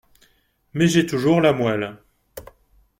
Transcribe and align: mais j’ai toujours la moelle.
mais 0.73 0.87
j’ai 0.87 1.05
toujours 1.05 1.41
la 1.41 1.53
moelle. 1.53 1.99